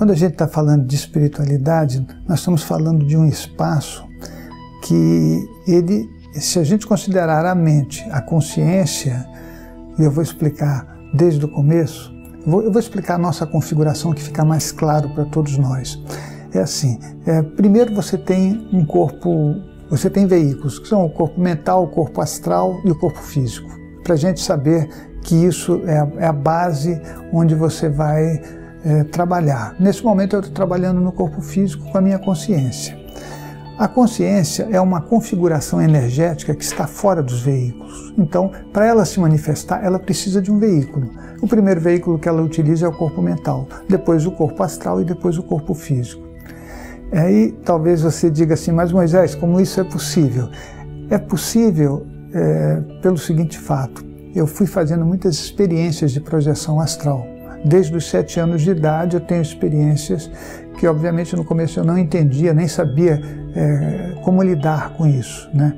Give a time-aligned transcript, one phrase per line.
[0.00, 4.02] Quando a gente está falando de espiritualidade, nós estamos falando de um espaço
[4.82, 9.28] que ele, se a gente considerar a mente, a consciência,
[9.98, 12.10] e eu vou explicar desde o começo,
[12.46, 16.02] eu vou explicar a nossa configuração que fica mais claro para todos nós.
[16.54, 19.54] É assim, é, primeiro você tem um corpo,
[19.90, 23.68] você tem veículos, que são o corpo mental, o corpo astral e o corpo físico.
[24.02, 24.88] Para a gente saber
[25.22, 26.98] que isso é é a base
[27.34, 28.40] onde você vai
[28.84, 29.74] é, trabalhar.
[29.78, 32.98] Nesse momento eu estou trabalhando no corpo físico com a minha consciência.
[33.78, 38.12] A consciência é uma configuração energética que está fora dos veículos.
[38.18, 41.08] Então, para ela se manifestar, ela precisa de um veículo.
[41.40, 45.04] O primeiro veículo que ela utiliza é o corpo mental, depois o corpo astral e
[45.06, 46.22] depois o corpo físico.
[47.10, 50.50] Aí talvez você diga assim, mas Moisés, como isso é possível?
[51.08, 57.26] É possível é, pelo seguinte fato: eu fui fazendo muitas experiências de projeção astral.
[57.64, 60.30] Desde os sete anos de idade eu tenho experiências
[60.78, 63.20] que, obviamente, no começo eu não entendia, nem sabia
[63.54, 65.74] é, como lidar com isso, né?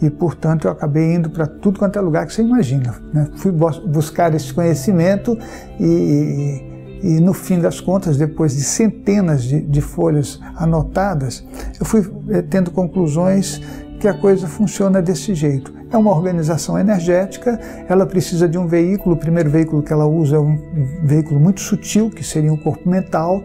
[0.00, 2.94] E, portanto, eu acabei indo para tudo quanto é lugar que você imagina.
[3.12, 3.26] Né?
[3.36, 5.38] Fui buscar esse conhecimento
[5.80, 11.44] e, e, no fim das contas, depois de centenas de, de folhas anotadas,
[11.80, 13.62] eu fui é, tendo conclusões
[14.04, 15.72] que a coisa funciona desse jeito.
[15.90, 19.14] É uma organização energética, ela precisa de um veículo.
[19.14, 20.58] O primeiro veículo que ela usa é um
[21.02, 23.42] veículo muito sutil, que seria um corpo mental.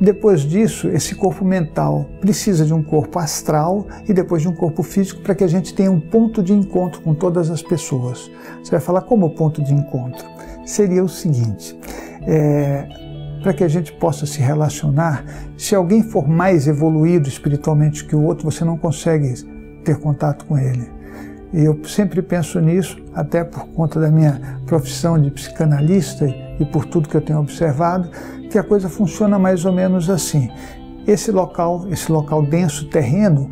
[0.00, 4.82] Depois disso, esse corpo mental precisa de um corpo astral e depois de um corpo
[4.82, 8.28] físico para que a gente tenha um ponto de encontro com todas as pessoas.
[8.60, 10.26] Você vai falar como ponto de encontro?
[10.66, 11.78] Seria o seguinte:
[12.26, 12.88] é,
[13.40, 15.24] para que a gente possa se relacionar,
[15.56, 20.58] se alguém for mais evoluído espiritualmente que o outro, você não consegue ter contato com
[20.58, 20.88] ele.
[21.52, 26.26] E eu sempre penso nisso, até por conta da minha profissão de psicanalista
[26.58, 28.08] e por tudo que eu tenho observado,
[28.50, 30.50] que a coisa funciona mais ou menos assim.
[31.06, 33.50] Esse local, esse local denso, terreno,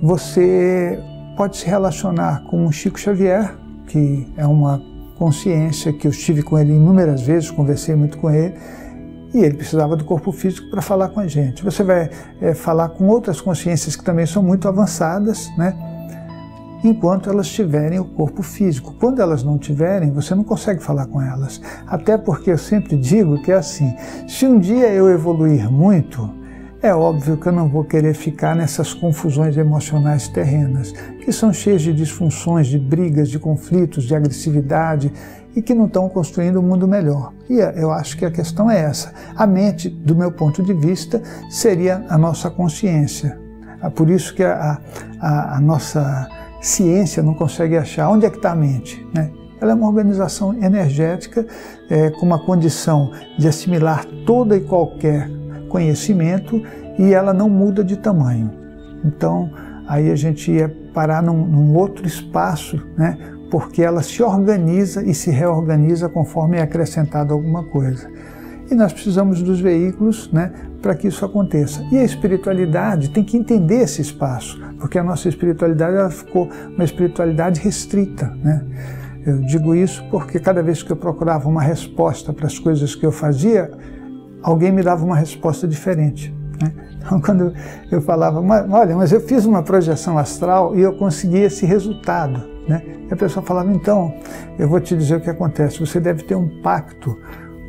[0.00, 0.98] você
[1.36, 3.56] pode se relacionar com o Chico Xavier,
[3.88, 4.80] que é uma
[5.16, 8.54] consciência que eu estive com ele inúmeras vezes, conversei muito com ele,
[9.34, 11.64] e ele precisava do corpo físico para falar com a gente.
[11.64, 12.10] Você vai
[12.40, 15.74] é, falar com outras consciências que também são muito avançadas, né?
[16.84, 18.94] enquanto elas tiverem o corpo físico.
[18.98, 21.60] Quando elas não tiverem, você não consegue falar com elas.
[21.86, 23.94] Até porque eu sempre digo que é assim:
[24.26, 26.28] se um dia eu evoluir muito,
[26.82, 30.92] é óbvio que eu não vou querer ficar nessas confusões emocionais terrenas,
[31.24, 35.12] que são cheias de disfunções, de brigas, de conflitos, de agressividade
[35.54, 37.32] e que não estão construindo um mundo melhor.
[37.48, 39.14] E eu acho que a questão é essa.
[39.36, 43.38] A mente, do meu ponto de vista, seria a nossa consciência.
[43.80, 44.80] É por isso que a,
[45.20, 46.28] a, a nossa
[46.60, 49.06] ciência não consegue achar onde é que está a mente.
[49.14, 49.30] Né?
[49.60, 51.46] Ela é uma organização energética
[51.88, 55.41] é, com uma condição de assimilar toda e qualquer
[55.72, 56.62] conhecimento
[56.98, 58.50] e ela não muda de tamanho.
[59.02, 59.50] Então,
[59.88, 63.18] aí a gente ia parar num, num outro espaço, né?
[63.50, 68.08] porque ela se organiza e se reorganiza conforme é acrescentado alguma coisa.
[68.70, 71.84] E nós precisamos dos veículos né, para que isso aconteça.
[71.90, 76.84] E a espiritualidade tem que entender esse espaço, porque a nossa espiritualidade ela ficou uma
[76.84, 78.34] espiritualidade restrita.
[78.42, 78.64] Né?
[79.26, 83.04] Eu digo isso porque cada vez que eu procurava uma resposta para as coisas que
[83.04, 83.70] eu fazia,
[84.42, 86.34] alguém me dava uma resposta diferente.
[86.60, 86.72] Né?
[86.98, 87.52] Então, quando
[87.90, 92.42] eu falava, olha, mas eu fiz uma projeção astral e eu consegui esse resultado.
[92.68, 92.82] Né?
[93.08, 94.14] E a pessoa falava, então,
[94.58, 97.18] eu vou te dizer o que acontece, você deve ter um pacto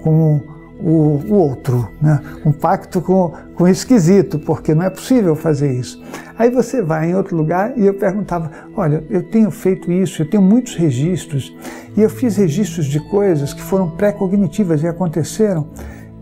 [0.04, 0.42] com
[0.80, 2.20] o, o outro, né?
[2.46, 6.04] um pacto com, com o esquisito, porque não é possível fazer isso.
[6.38, 10.30] Aí você vai em outro lugar e eu perguntava: olha, eu tenho feito isso, eu
[10.30, 11.56] tenho muitos registros,
[11.96, 15.70] e eu fiz registros de coisas que foram pré-cognitivas e aconteceram,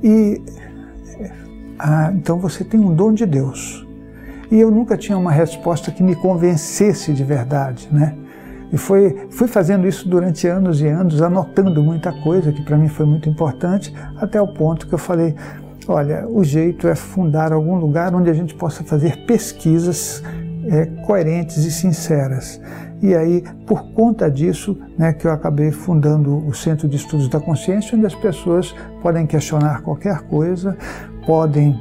[0.03, 0.41] e
[1.77, 3.85] ah, então você tem um dom de Deus.
[4.51, 8.15] E eu nunca tinha uma resposta que me convencesse de verdade, né?
[8.71, 12.87] E foi, fui fazendo isso durante anos e anos, anotando muita coisa que para mim
[12.87, 15.35] foi muito importante, até o ponto que eu falei:
[15.87, 20.23] olha, o jeito é fundar algum lugar onde a gente possa fazer pesquisas
[20.65, 22.61] é, coerentes e sinceras.
[23.01, 27.39] E aí, por conta disso, né, que eu acabei fundando o Centro de Estudos da
[27.39, 30.77] Consciência, onde as pessoas podem questionar qualquer coisa,
[31.25, 31.79] podem.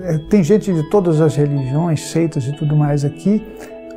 [0.00, 3.44] É, tem gente de todas as religiões, seitas e tudo mais aqui,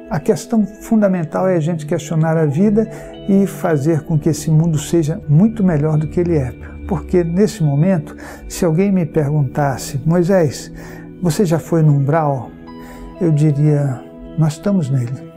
[0.09, 2.87] a questão fundamental é a gente questionar a vida
[3.27, 6.53] e fazer com que esse mundo seja muito melhor do que ele é.
[6.87, 8.15] Porque nesse momento,
[8.47, 10.71] se alguém me perguntasse, Moisés,
[11.21, 12.51] você já foi no umbral?
[13.19, 13.99] Eu diria,
[14.37, 15.34] nós estamos nele.